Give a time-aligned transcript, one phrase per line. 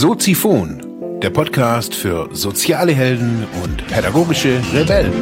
[0.00, 5.12] Soziphon, der Podcast für soziale Helden und pädagogische Rebellen.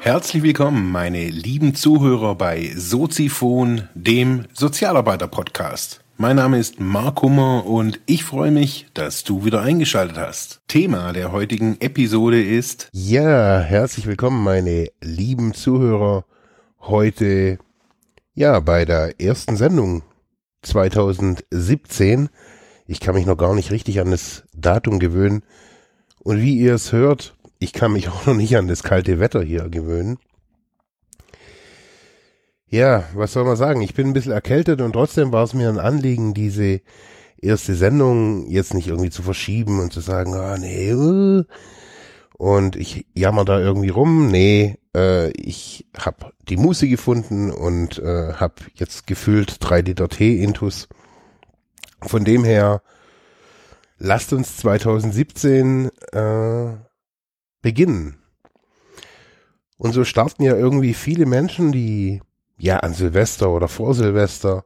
[0.00, 6.00] Herzlich willkommen, meine lieben Zuhörer bei Soziphon, dem Sozialarbeiter-Podcast.
[6.16, 10.62] Mein Name ist Mark Hummer und ich freue mich, dass du wieder eingeschaltet hast.
[10.68, 16.24] Thema der heutigen Episode ist Ja, herzlich willkommen, meine lieben Zuhörer.
[16.80, 17.58] Heute,
[18.34, 20.02] ja, bei der ersten Sendung
[20.62, 22.28] 2017.
[22.86, 25.42] Ich kann mich noch gar nicht richtig an das Datum gewöhnen.
[26.22, 29.42] Und wie ihr es hört, ich kann mich auch noch nicht an das kalte Wetter
[29.42, 30.18] hier gewöhnen.
[32.68, 33.80] Ja, was soll man sagen?
[33.80, 36.80] Ich bin ein bisschen erkältet und trotzdem war es mir ein Anliegen, diese
[37.42, 41.42] erste Sendung jetzt nicht irgendwie zu verschieben und zu sagen, ah nee, uh,
[42.38, 44.30] und ich jammer da irgendwie rum.
[44.30, 50.42] Nee, äh, ich habe die Muße gefunden und äh, habe jetzt gefühlt drei Liter Tee
[50.42, 50.88] intus.
[52.02, 52.82] Von dem her,
[53.98, 56.76] lasst uns 2017 äh,
[57.62, 58.18] beginnen.
[59.76, 62.22] Und so starten ja irgendwie viele Menschen, die
[62.58, 64.64] ja an Silvester oder vor Silvester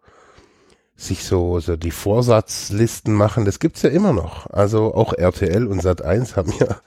[0.97, 3.45] sich so, so die Vorsatzlisten machen.
[3.45, 4.47] Das gibt's ja immer noch.
[4.51, 6.81] Also auch RTL und Sat1 haben ja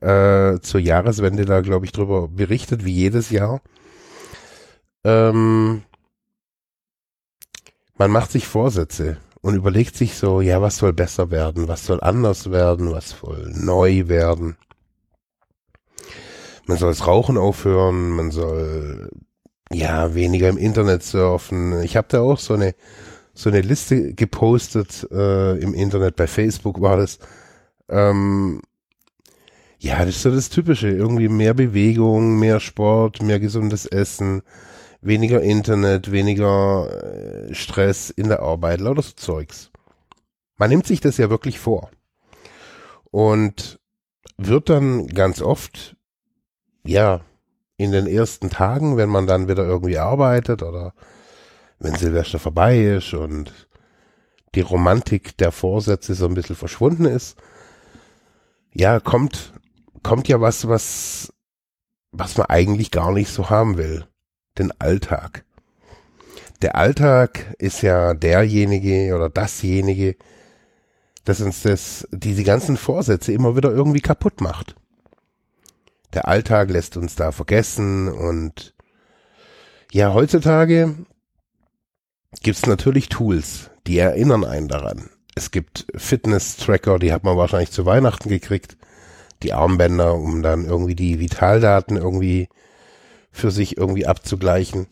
[0.00, 3.60] äh, zur Jahreswende da, glaube ich, drüber berichtet, wie jedes Jahr.
[5.04, 5.82] Ähm,
[7.96, 12.00] man macht sich Vorsätze und überlegt sich so, ja, was soll besser werden, was soll
[12.00, 14.56] anders werden, was soll neu werden.
[16.66, 19.10] Man soll das Rauchen aufhören, man soll
[19.72, 21.82] ja weniger im Internet surfen.
[21.82, 22.74] Ich habe da auch so eine
[23.32, 27.18] so eine Liste gepostet äh, im Internet bei Facebook war das.
[27.88, 28.60] Ähm,
[29.82, 30.88] ja, das ist so das Typische.
[30.88, 34.42] Irgendwie mehr Bewegung, mehr Sport, mehr gesundes Essen,
[35.00, 39.70] weniger Internet, weniger äh, Stress in der Arbeit, lauter so Zeugs.
[40.58, 41.90] Man nimmt sich das ja wirklich vor.
[43.10, 43.80] Und
[44.36, 45.96] wird dann ganz oft,
[46.84, 47.22] ja,
[47.78, 50.92] in den ersten Tagen, wenn man dann wieder irgendwie arbeitet oder
[51.78, 53.68] wenn Silvester vorbei ist und
[54.54, 57.38] die Romantik der Vorsätze so ein bisschen verschwunden ist,
[58.74, 59.54] ja, kommt
[60.02, 61.32] kommt ja was, was,
[62.12, 64.06] was man eigentlich gar nicht so haben will.
[64.58, 65.44] Den Alltag.
[66.62, 70.16] Der Alltag ist ja derjenige oder dasjenige,
[71.24, 74.74] das uns das, diese ganzen Vorsätze immer wieder irgendwie kaputt macht.
[76.12, 78.74] Der Alltag lässt uns da vergessen und
[79.92, 80.94] ja, heutzutage
[82.42, 85.10] gibt's natürlich Tools, die erinnern einen daran.
[85.34, 88.76] Es gibt Fitness-Tracker, die hat man wahrscheinlich zu Weihnachten gekriegt
[89.42, 92.48] die Armbänder, um dann irgendwie die Vitaldaten irgendwie
[93.32, 94.86] für sich irgendwie abzugleichen.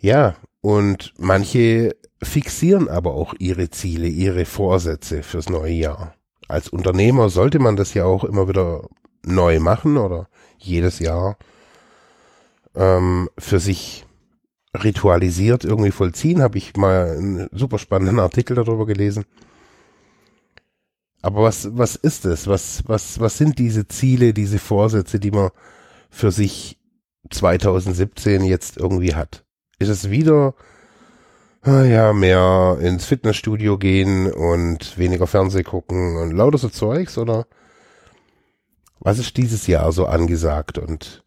[0.00, 6.14] Ja, und manche fixieren aber auch ihre Ziele, ihre Vorsätze fürs neue Jahr.
[6.48, 8.88] Als Unternehmer sollte man das ja auch immer wieder
[9.24, 10.28] neu machen oder
[10.58, 11.36] jedes Jahr
[12.74, 14.06] ähm, für sich
[14.82, 16.42] ritualisiert irgendwie vollziehen.
[16.42, 19.24] Habe ich mal einen super spannenden Artikel darüber gelesen.
[21.22, 22.46] Aber was, was ist es?
[22.46, 25.50] Was, was, was sind diese Ziele, diese Vorsätze, die man
[26.10, 26.78] für sich
[27.30, 29.44] 2017 jetzt irgendwie hat?
[29.78, 30.54] Ist es wieder,
[31.62, 37.46] ah ja, mehr ins Fitnessstudio gehen und weniger Fernseh gucken und lauter so Zeugs oder
[39.00, 41.22] was ist dieses Jahr so angesagt und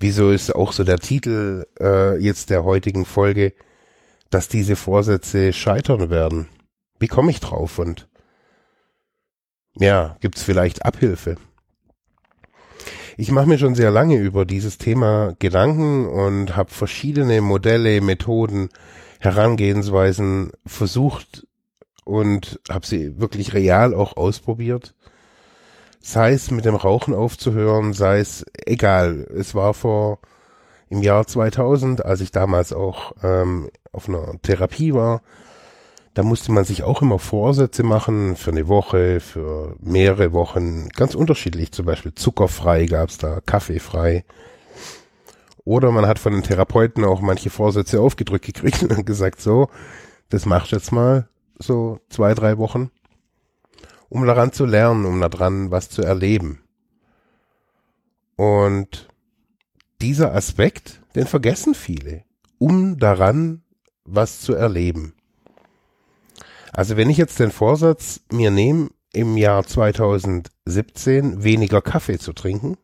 [0.00, 3.54] wieso ist auch so der Titel äh, jetzt der heutigen Folge,
[4.30, 6.48] dass diese Vorsätze scheitern werden?
[6.98, 8.08] Wie komme ich drauf und
[9.78, 11.36] ja, gibt's vielleicht Abhilfe?
[13.16, 18.70] Ich mache mir schon sehr lange über dieses Thema Gedanken und habe verschiedene Modelle, Methoden,
[19.20, 21.46] Herangehensweisen versucht
[22.04, 24.94] und habe sie wirklich real auch ausprobiert.
[26.00, 29.26] Sei es mit dem Rauchen aufzuhören, sei es egal.
[29.34, 30.18] Es war vor
[30.90, 35.22] im Jahr 2000, als ich damals auch ähm, auf einer Therapie war,
[36.14, 41.16] da musste man sich auch immer Vorsätze machen für eine Woche, für mehrere Wochen, ganz
[41.16, 41.72] unterschiedlich.
[41.72, 44.24] Zum Beispiel zuckerfrei gab's da, kaffeefrei.
[45.64, 49.68] Oder man hat von den Therapeuten auch manche Vorsätze aufgedrückt gekriegt und gesagt, so,
[50.28, 51.28] das machst jetzt mal
[51.58, 52.90] so zwei, drei Wochen,
[54.08, 56.60] um daran zu lernen, um daran was zu erleben.
[58.36, 59.08] Und
[60.00, 62.22] dieser Aspekt, den vergessen viele,
[62.58, 63.62] um daran
[64.04, 65.14] was zu erleben.
[66.74, 72.76] Also wenn ich jetzt den Vorsatz mir nehme, im Jahr 2017 weniger Kaffee zu trinken,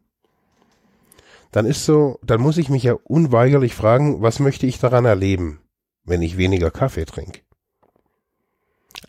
[1.51, 5.61] dann ist so, dann muss ich mich ja unweigerlich fragen, was möchte ich daran erleben,
[6.05, 7.41] wenn ich weniger Kaffee trinke.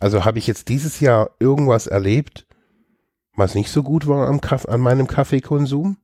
[0.00, 2.48] Also habe ich jetzt dieses Jahr irgendwas erlebt,
[3.36, 5.96] was nicht so gut war Kaff an meinem Kaffeekonsum?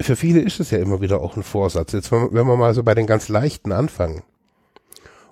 [0.00, 1.92] Für viele ist es ja immer wieder auch ein Vorsatz.
[1.92, 4.22] Jetzt, wenn wir mal so bei den ganz leichten anfangen.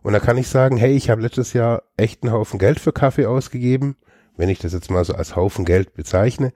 [0.03, 2.93] Und da kann ich sagen, hey, ich habe letztes Jahr echt einen Haufen Geld für
[2.93, 3.97] Kaffee ausgegeben,
[4.37, 6.53] wenn ich das jetzt mal so als Haufen Geld bezeichne.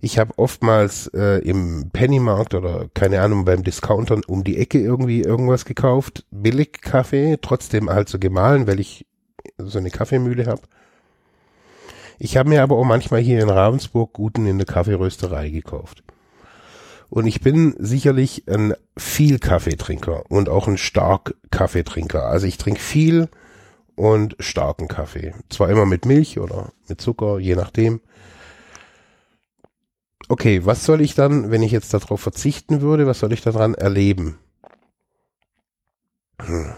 [0.00, 5.22] Ich habe oftmals äh, im Pennymarkt oder keine Ahnung beim Discounter um die Ecke irgendwie
[5.22, 9.06] irgendwas gekauft, billig Kaffee, trotzdem halt so gemahlen, weil ich
[9.56, 10.62] so eine Kaffeemühle habe.
[12.20, 16.04] Ich habe mir aber auch manchmal hier in Ravensburg guten in der Kaffeerösterei gekauft.
[17.10, 22.26] Und ich bin sicherlich ein viel Kaffeetrinker und auch ein stark Kaffeetrinker.
[22.26, 23.28] Also ich trinke viel
[23.96, 25.34] und starken Kaffee.
[25.48, 28.00] Zwar immer mit Milch oder mit Zucker, je nachdem.
[30.28, 33.74] Okay, was soll ich dann, wenn ich jetzt darauf verzichten würde, was soll ich daran
[33.74, 34.38] erleben?
[36.42, 36.74] Hm.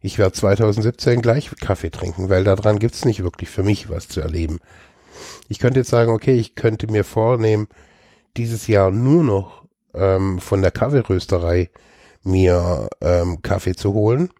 [0.00, 4.20] Ich werde 2017 gleich Kaffee trinken, weil daran gibt's nicht wirklich für mich was zu
[4.20, 4.58] erleben.
[5.48, 7.68] Ich könnte jetzt sagen, okay, ich könnte mir vornehmen,
[8.38, 9.64] dieses Jahr nur noch
[9.94, 11.70] ähm, von der Kaffeerösterei
[12.22, 14.30] mir ähm, Kaffee zu holen.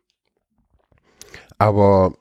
[1.58, 2.14] Aber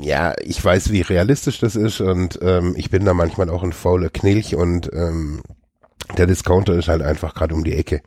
[0.00, 3.72] ja, ich weiß, wie realistisch das ist und ähm, ich bin da manchmal auch ein
[3.72, 5.42] fauler Knilch und ähm,
[6.18, 8.02] der Discounter ist halt einfach gerade um die Ecke.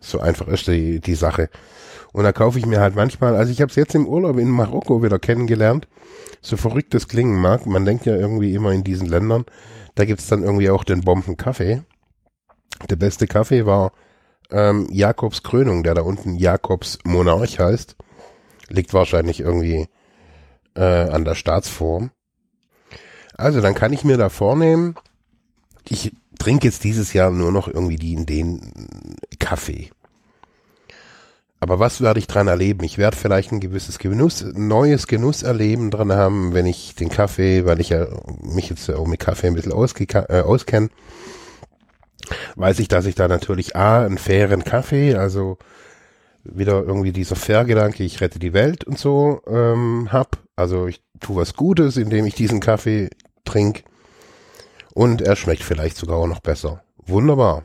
[0.00, 1.50] So einfach ist die, die Sache.
[2.12, 4.48] Und da kaufe ich mir halt manchmal, also ich habe es jetzt im Urlaub in
[4.48, 5.88] Marokko wieder kennengelernt,
[6.40, 9.44] so verrückt das klingen mag, man denkt ja irgendwie immer in diesen Ländern,
[9.96, 11.82] da gibt's dann irgendwie auch den Bombenkaffee.
[12.90, 13.92] Der beste Kaffee war
[14.50, 17.96] ähm, Jakobs Krönung, der da unten Jakobs Monarch heißt.
[18.68, 19.88] Liegt wahrscheinlich irgendwie
[20.74, 22.10] äh, an der Staatsform.
[23.36, 24.94] Also dann kann ich mir da vornehmen,
[25.88, 28.72] ich trinke jetzt dieses Jahr nur noch irgendwie die den
[29.38, 29.90] Kaffee.
[31.60, 32.84] Aber was werde ich dran erleben?
[32.84, 37.80] Ich werde vielleicht ein gewisses Genuss, neues Genusserleben dran haben, wenn ich den Kaffee, weil
[37.80, 38.06] ich ja
[38.42, 40.90] mich jetzt auch mit Kaffee ein bisschen äh, auskenne,
[42.56, 45.58] weiß ich, dass ich da natürlich A, einen fairen Kaffee, also
[46.44, 50.38] wieder irgendwie dieser Fair-Gedanke, ich rette die Welt und so ähm, hab.
[50.56, 53.10] Also ich tue was Gutes, indem ich diesen Kaffee
[53.44, 53.82] trinke.
[54.92, 56.84] Und er schmeckt vielleicht sogar auch noch besser.
[57.06, 57.64] Wunderbar.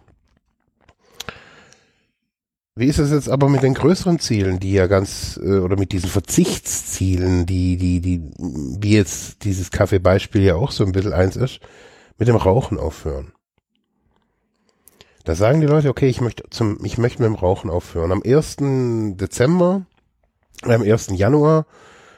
[2.75, 5.91] Wie ist es jetzt aber mit den größeren Zielen, die ja ganz, äh, oder mit
[5.91, 11.35] diesen Verzichtszielen, die, die, die, wie jetzt dieses Kaffeebeispiel ja auch so ein bisschen eins
[11.35, 11.59] ist,
[12.17, 13.33] mit dem Rauchen aufhören?
[15.23, 18.11] Da sagen die Leute, okay, ich möchte zum, ich möchte mit dem Rauchen aufhören.
[18.11, 18.57] Am 1.
[19.17, 19.85] Dezember,
[20.63, 21.09] am 1.
[21.11, 21.65] Januar,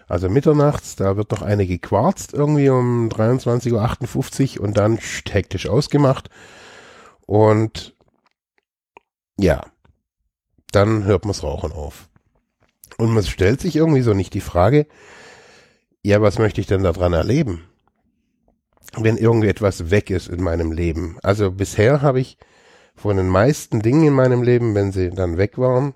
[0.07, 4.99] also mitternachts, da wird noch eine gequarzt irgendwie um 23.58 Uhr und dann
[5.29, 6.29] hektisch ausgemacht.
[7.25, 7.95] Und
[9.37, 9.65] ja,
[10.71, 12.09] dann hört man das Rauchen auf.
[12.97, 14.85] Und man stellt sich irgendwie so nicht die Frage,
[16.03, 17.63] ja, was möchte ich denn daran erleben?
[18.97, 21.17] Wenn irgendwie etwas weg ist in meinem Leben.
[21.23, 22.37] Also bisher habe ich
[23.01, 25.93] von den meisten Dingen in meinem Leben, wenn sie dann weg waren,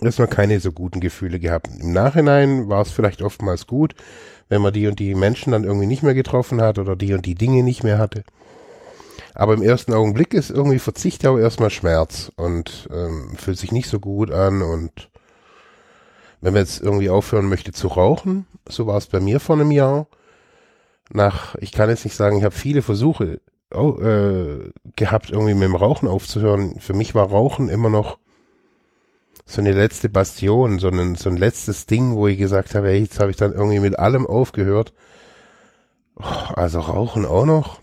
[0.00, 1.68] erstmal keine so guten Gefühle gehabt.
[1.78, 3.94] Im Nachhinein war es vielleicht oftmals gut,
[4.48, 7.26] wenn man die und die Menschen dann irgendwie nicht mehr getroffen hat oder die und
[7.26, 8.24] die Dinge nicht mehr hatte.
[9.34, 13.88] Aber im ersten Augenblick ist irgendwie Verzicht auch erstmal Schmerz und ähm, fühlt sich nicht
[13.88, 15.10] so gut an und
[16.40, 19.70] wenn man jetzt irgendwie aufhören möchte zu rauchen, so war es bei mir vor einem
[19.70, 20.06] Jahr.
[21.10, 23.40] Nach, ich kann jetzt nicht sagen, ich habe viele Versuche
[23.74, 26.78] äh, gehabt, irgendwie mit dem Rauchen aufzuhören.
[26.80, 28.18] Für mich war Rauchen immer noch
[29.46, 33.00] so eine letzte Bastion, so ein, so ein letztes Ding, wo ich gesagt habe, hey,
[33.00, 34.94] jetzt habe ich dann irgendwie mit allem aufgehört.
[36.16, 37.78] Oh, also Rauchen auch noch.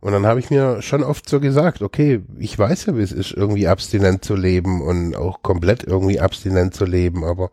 [0.00, 3.12] Und dann habe ich mir schon oft so gesagt, okay, ich weiß ja, wie es
[3.12, 7.50] ist, irgendwie abstinent zu leben und auch komplett irgendwie abstinent zu leben, aber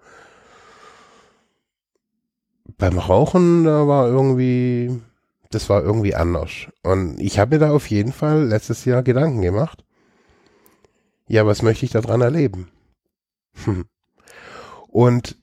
[2.78, 5.02] beim Rauchen, da war irgendwie,
[5.50, 6.52] das war irgendwie anders.
[6.84, 9.84] Und ich habe mir da auf jeden Fall letztes Jahr Gedanken gemacht.
[11.28, 12.70] Ja, was möchte ich da dran erleben?
[14.88, 15.38] Und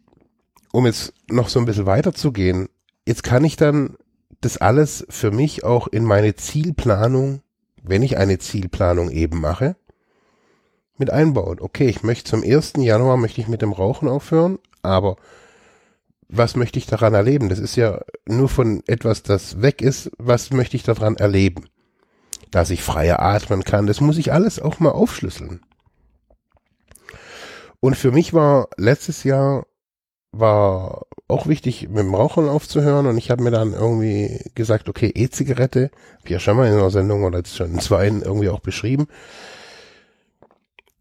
[0.72, 2.68] um jetzt noch so ein bisschen weiterzugehen,
[3.06, 3.96] jetzt kann ich dann
[4.40, 7.42] das alles für mich auch in meine Zielplanung,
[7.82, 9.76] wenn ich eine Zielplanung eben mache,
[10.96, 11.60] mit einbauen.
[11.60, 12.74] Okay, ich möchte zum 1.
[12.78, 15.16] Januar möchte ich mit dem Rauchen aufhören, aber
[16.28, 17.48] was möchte ich daran erleben?
[17.48, 21.66] Das ist ja nur von etwas, das weg ist, was möchte ich daran erleben?
[22.50, 25.60] Dass ich freier atmen kann, das muss ich alles auch mal aufschlüsseln.
[27.80, 29.66] Und für mich war letztes Jahr
[30.32, 35.10] war auch wichtig, mit dem Rauchen aufzuhören und ich habe mir dann irgendwie gesagt, okay,
[35.14, 38.48] E-Zigarette, hab ich ja schon mal in einer Sendung oder jetzt schon in zwei irgendwie
[38.48, 39.06] auch beschrieben.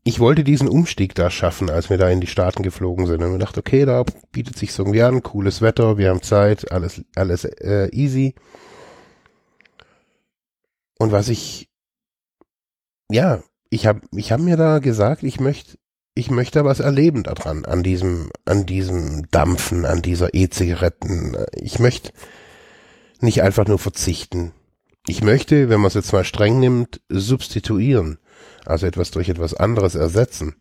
[0.03, 3.24] Ich wollte diesen Umstieg da schaffen, als wir da in die Staaten geflogen sind.
[3.24, 7.03] Und wir dachten, okay, da bietet sich irgendwie an, cooles Wetter, wir haben Zeit, alles,
[7.15, 8.36] alles äh, easy.
[11.00, 11.69] Und was ich,
[13.10, 15.77] ja, ich habe ich hab mir da gesagt, ich möchte
[16.15, 21.36] ich möchte was erleben daran, an diesem, an diesem Dampfen, an dieser E-Zigaretten.
[21.55, 22.12] Ich möchte
[23.19, 24.53] nicht einfach nur verzichten.
[25.07, 28.19] Ich möchte, wenn man es jetzt mal streng nimmt, substituieren.
[28.66, 30.56] Also etwas durch etwas anderes ersetzen.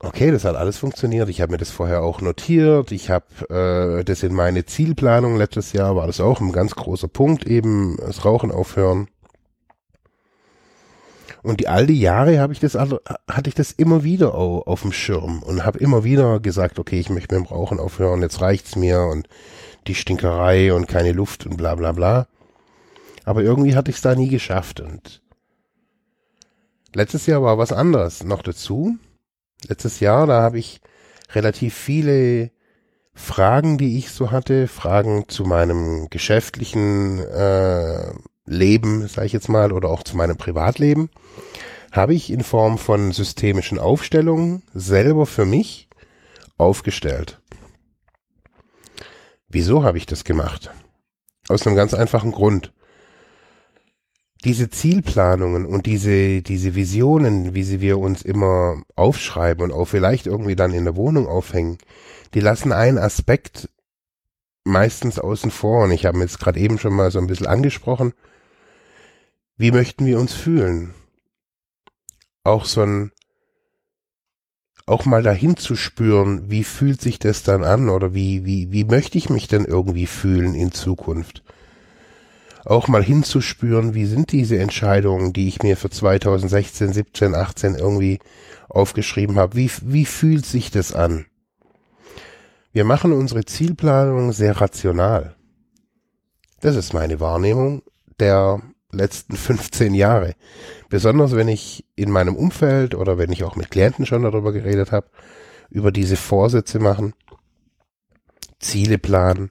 [0.00, 1.28] Okay, das hat alles funktioniert.
[1.30, 2.92] Ich habe mir das vorher auch notiert.
[2.92, 7.08] Ich habe äh, das in meine Zielplanung letztes Jahr war das auch ein ganz großer
[7.08, 9.08] Punkt eben das Rauchen aufhören.
[11.42, 14.82] Und die all die Jahre habe ich das hatte ich das immer wieder auf, auf
[14.82, 18.40] dem Schirm und habe immer wieder gesagt, okay, ich möchte mit dem Rauchen aufhören, jetzt
[18.40, 19.28] reicht's mir und
[19.86, 22.26] die Stinkerei und keine Luft und bla bla bla.
[23.26, 25.20] Aber irgendwie hatte ich es da nie geschafft und
[26.94, 28.96] letztes Jahr war was anderes noch dazu.
[29.66, 30.80] Letztes Jahr, da habe ich
[31.32, 32.52] relativ viele
[33.14, 38.12] Fragen, die ich so hatte, Fragen zu meinem geschäftlichen äh,
[38.44, 41.10] Leben, sage ich jetzt mal, oder auch zu meinem Privatleben,
[41.90, 45.88] habe ich in Form von systemischen Aufstellungen selber für mich
[46.58, 47.40] aufgestellt.
[49.48, 50.70] Wieso habe ich das gemacht?
[51.48, 52.72] Aus einem ganz einfachen Grund.
[54.46, 60.26] Diese Zielplanungen und diese, diese Visionen, wie sie wir uns immer aufschreiben und auch vielleicht
[60.26, 61.78] irgendwie dann in der Wohnung aufhängen,
[62.32, 63.68] die lassen einen Aspekt
[64.62, 65.82] meistens außen vor.
[65.82, 68.12] Und ich habe jetzt gerade eben schon mal so ein bisschen angesprochen.
[69.56, 70.94] Wie möchten wir uns fühlen?
[72.44, 73.10] Auch so ein,
[74.86, 78.84] auch mal dahin zu spüren, wie fühlt sich das dann an oder wie, wie, wie
[78.84, 81.42] möchte ich mich denn irgendwie fühlen in Zukunft?
[82.66, 88.18] Auch mal hinzuspüren, wie sind diese Entscheidungen, die ich mir für 2016, 17, 18 irgendwie
[88.68, 89.56] aufgeschrieben habe?
[89.56, 91.26] Wie, wie fühlt sich das an?
[92.72, 95.36] Wir machen unsere Zielplanung sehr rational.
[96.60, 97.82] Das ist meine Wahrnehmung
[98.18, 100.34] der letzten 15 Jahre.
[100.88, 104.90] Besonders wenn ich in meinem Umfeld oder wenn ich auch mit Klienten schon darüber geredet
[104.90, 105.06] habe,
[105.70, 107.14] über diese Vorsätze machen,
[108.58, 109.50] Ziele planen,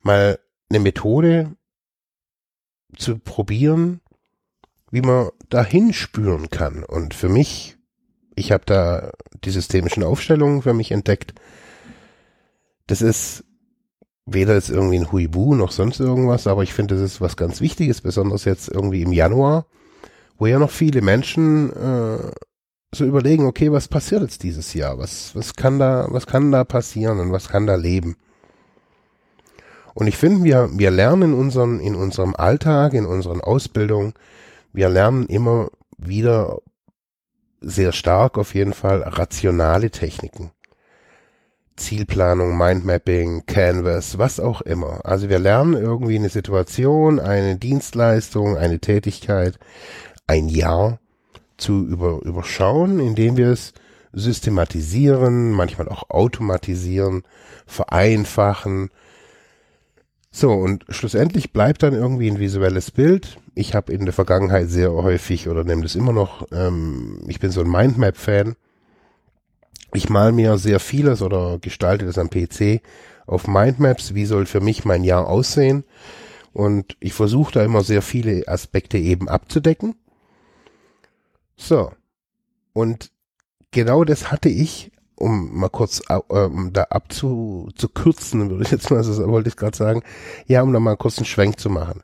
[0.00, 0.38] mal
[0.74, 1.56] eine Methode
[2.96, 4.00] zu probieren,
[4.90, 6.84] wie man dahin spüren kann.
[6.84, 7.76] Und für mich,
[8.34, 9.12] ich habe da
[9.44, 11.34] die systemischen Aufstellungen für mich entdeckt.
[12.86, 13.44] Das ist
[14.26, 17.60] weder ist irgendwie ein Huibu noch sonst irgendwas, aber ich finde, das ist was ganz
[17.60, 19.66] Wichtiges, besonders jetzt irgendwie im Januar,
[20.38, 22.30] wo ja noch viele Menschen äh,
[22.94, 24.98] so überlegen, okay, was passiert jetzt dieses Jahr?
[24.98, 28.16] Was, was kann da, was kann da passieren und was kann da leben?
[29.94, 34.14] Und ich finde, wir, wir lernen in unserem, in unserem Alltag, in unseren Ausbildungen,
[34.72, 36.58] wir lernen immer wieder
[37.60, 40.50] sehr stark auf jeden Fall rationale Techniken.
[41.76, 45.00] Zielplanung, Mindmapping, Canvas, was auch immer.
[45.04, 49.58] Also wir lernen irgendwie eine Situation, eine Dienstleistung, eine Tätigkeit,
[50.26, 51.00] ein Jahr
[51.56, 53.72] zu über, überschauen, indem wir es
[54.12, 57.24] systematisieren, manchmal auch automatisieren,
[57.66, 58.90] vereinfachen.
[60.36, 63.38] So, und schlussendlich bleibt dann irgendwie ein visuelles Bild.
[63.54, 67.52] Ich habe in der Vergangenheit sehr häufig oder nehme das immer noch, ähm, ich bin
[67.52, 68.56] so ein Mindmap-Fan
[69.94, 72.82] ich mal mir sehr vieles oder gestalte das am PC
[73.26, 75.84] auf Mindmaps, wie soll für mich mein Jahr aussehen.
[76.52, 79.94] Und ich versuche da immer sehr viele Aspekte eben abzudecken.
[81.56, 81.92] So.
[82.72, 83.12] Und
[83.70, 89.02] genau das hatte ich, um mal kurz äh, um da abzukürzen, würde ich jetzt mal,
[89.02, 90.02] so wollte ich gerade sagen,
[90.46, 92.02] ja, um da mal kurz einen Schwenk zu machen.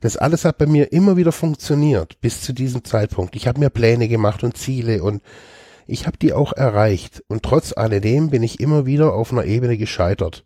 [0.00, 3.36] Das alles hat bei mir immer wieder funktioniert, bis zu diesem Zeitpunkt.
[3.36, 5.22] Ich habe mir Pläne gemacht und Ziele und
[5.86, 9.76] ich habe die auch erreicht und trotz alledem bin ich immer wieder auf einer Ebene
[9.76, 10.44] gescheitert.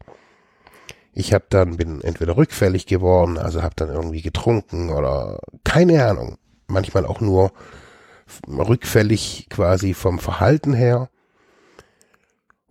[1.12, 6.38] Ich habe dann bin entweder rückfällig geworden, also habe dann irgendwie getrunken oder keine Ahnung,
[6.66, 7.52] manchmal auch nur
[8.48, 11.08] rückfällig quasi vom Verhalten her.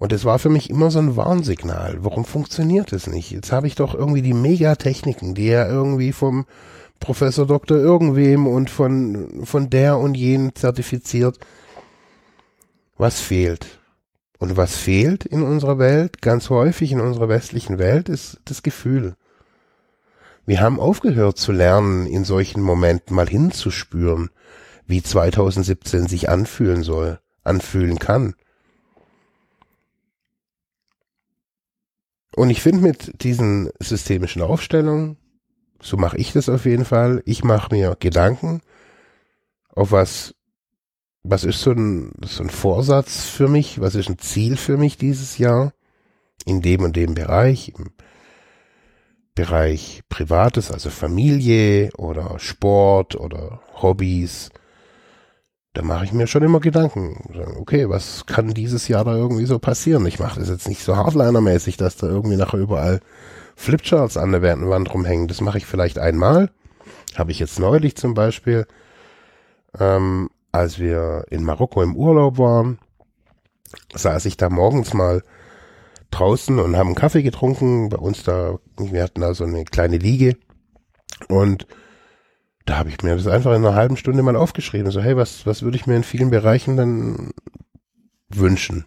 [0.04, 2.00] Und es war für mich immer so ein Warnsignal.
[2.02, 3.32] Warum funktioniert es nicht?
[3.32, 6.46] Jetzt habe ich doch irgendwie die Megatechniken, die ja irgendwie vom
[7.00, 11.40] Professor Doktor irgendwem und von, von der und jenen zertifiziert
[12.98, 13.80] was fehlt.
[14.40, 19.16] Und was fehlt in unserer Welt, ganz häufig in unserer westlichen Welt, ist das Gefühl.
[20.46, 24.32] Wir haben aufgehört zu lernen, in solchen Momenten mal hinzuspüren,
[24.86, 28.36] wie 2017 sich anfühlen soll, anfühlen kann.
[32.36, 35.18] Und ich finde mit diesen systemischen Aufstellungen,
[35.82, 38.62] so mache ich das auf jeden Fall, ich mache mir Gedanken
[39.70, 40.34] auf was,
[41.24, 44.98] was ist so ein, so ein Vorsatz für mich, was ist ein Ziel für mich
[44.98, 45.74] dieses Jahr
[46.46, 47.92] in dem und dem Bereich, im
[49.36, 54.50] Bereich Privates, also Familie oder Sport oder Hobbys,
[55.74, 57.18] da mache ich mir schon immer Gedanken.
[57.60, 60.06] Okay, was kann dieses Jahr da irgendwie so passieren?
[60.06, 63.00] Ich mache das jetzt nicht so Hardliner-mäßig, dass da irgendwie nachher überall
[63.56, 65.28] Flipcharts an der Wand rumhängen.
[65.28, 66.52] Das mache ich vielleicht einmal.
[67.16, 68.68] Habe ich jetzt neulich zum Beispiel,
[69.80, 72.78] ähm, als wir in Marokko im Urlaub waren,
[73.96, 75.24] saß ich da morgens mal
[76.12, 77.90] draußen und haben Kaffee getrunken.
[77.90, 80.38] Bei uns da, wir hatten da so eine kleine Liege
[81.30, 81.66] und
[82.66, 84.92] da habe ich mir das einfach in einer halben Stunde mal aufgeschrieben.
[84.92, 87.32] So, hey, was, was würde ich mir in vielen Bereichen dann
[88.30, 88.86] wünschen?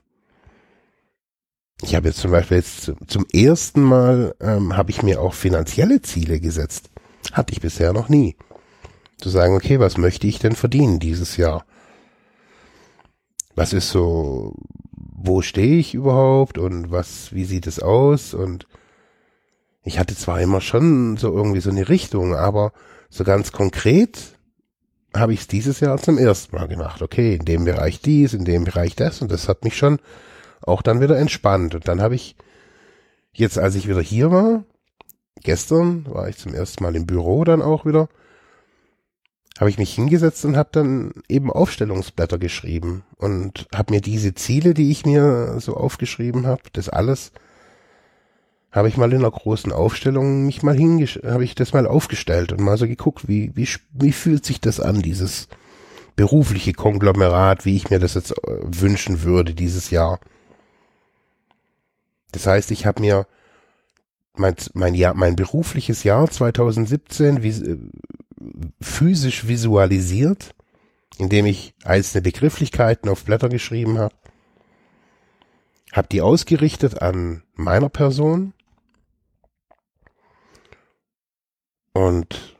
[1.83, 6.01] Ich habe jetzt zum Beispiel jetzt zum ersten Mal ähm, habe ich mir auch finanzielle
[6.01, 6.91] Ziele gesetzt.
[7.33, 8.37] Hatte ich bisher noch nie.
[9.19, 11.67] Zu sagen, okay, was möchte ich denn verdienen dieses Jahr?
[13.55, 14.55] Was ist so,
[14.93, 18.33] wo stehe ich überhaupt und was, wie sieht es aus?
[18.33, 18.67] Und
[19.83, 22.73] ich hatte zwar immer schon so irgendwie so eine Richtung, aber
[23.17, 24.37] so ganz konkret
[25.15, 27.01] habe ich es dieses Jahr zum ersten Mal gemacht.
[27.01, 29.99] Okay, in dem Bereich dies, in dem Bereich das und das hat mich schon
[30.61, 31.75] auch dann wieder entspannt.
[31.75, 32.37] Und dann habe ich
[33.33, 34.65] jetzt, als ich wieder hier war,
[35.43, 38.09] gestern war ich zum ersten Mal im Büro dann auch wieder,
[39.59, 44.75] habe ich mich hingesetzt und habe dann eben Aufstellungsblätter geschrieben und habe mir diese Ziele,
[44.75, 47.33] die ich mir so aufgeschrieben habe, das alles
[48.77, 52.53] habe ich mal in einer großen Aufstellung mich mal hingesch habe ich das mal aufgestellt
[52.53, 55.49] und mal so geguckt, wie, wie, wie fühlt sich das an, dieses
[56.15, 60.21] berufliche Konglomerat, wie ich mir das jetzt äh, wünschen würde dieses Jahr.
[62.33, 63.27] Das heißt, ich habe mir
[64.35, 67.79] mein, mein Jahr, mein berufliches Jahr 2017 vis äh,
[68.83, 70.55] physisch visualisiert,
[71.17, 74.15] indem ich einzelne Begrifflichkeiten auf Blätter geschrieben habe,
[75.93, 78.53] habe die ausgerichtet an meiner Person
[81.97, 82.59] Und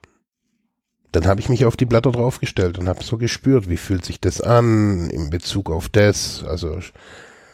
[1.13, 4.19] dann habe ich mich auf die Blätter draufgestellt und habe so gespürt, wie fühlt sich
[4.19, 6.43] das an in Bezug auf das.
[6.43, 6.79] Also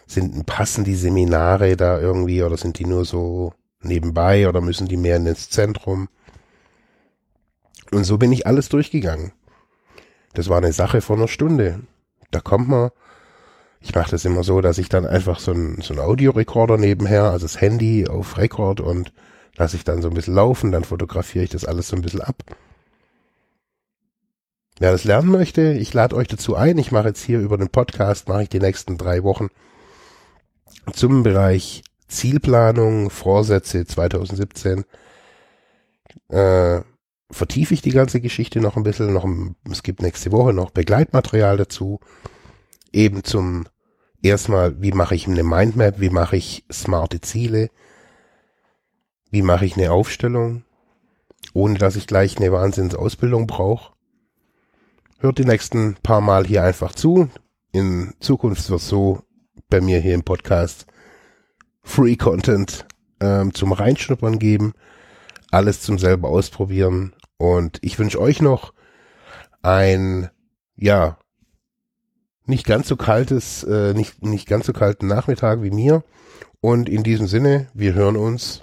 [0.07, 4.97] sind passen die Seminare da irgendwie oder sind die nur so nebenbei oder müssen die
[4.97, 6.09] mehr ins Zentrum?
[7.91, 9.33] Und so bin ich alles durchgegangen.
[10.35, 11.81] Das war eine Sache von einer Stunde.
[12.31, 12.91] Da kommt man,
[13.81, 17.25] ich mache das immer so, dass ich dann einfach so ein, so ein Audiorekorder nebenher,
[17.25, 19.13] also das Handy auf Rekord und
[19.57, 22.23] lasse ich dann so ein bisschen laufen, dann fotografiere ich das alles so ein bisschen
[22.23, 22.43] ab.
[24.79, 26.79] Wer das lernen möchte, ich lade euch dazu ein.
[26.79, 29.49] Ich mache jetzt hier über den Podcast, mache ich die nächsten drei Wochen
[30.93, 34.85] zum Bereich Zielplanung, Vorsätze 2017.
[36.29, 36.81] Äh,
[37.31, 39.13] vertiefe ich die ganze Geschichte noch ein bisschen.
[39.13, 39.27] Noch,
[39.71, 42.01] es gibt nächste Woche noch Begleitmaterial dazu.
[42.93, 43.67] Eben zum
[44.23, 47.71] erstmal, wie mache ich eine Mindmap, wie mache ich smarte Ziele,
[49.33, 50.63] wie mache ich eine Aufstellung,
[51.55, 53.95] ohne dass ich gleich eine Wahnsinnsausbildung brauche.
[55.19, 57.31] Hört die nächsten paar Mal hier einfach zu.
[57.73, 59.23] In Zukunft wird so
[59.71, 60.87] bei mir hier im Podcast
[61.83, 62.87] Free Content
[63.21, 64.75] ähm, zum Reinschnuppern geben,
[65.51, 68.75] alles zum selber ausprobieren und ich wünsche euch noch
[69.63, 70.29] ein
[70.77, 71.17] ja
[72.45, 76.05] nicht ganz so kaltes, äh, nicht nicht ganz so kalten Nachmittag wie mir
[76.61, 78.63] und in diesem Sinne, wir hören uns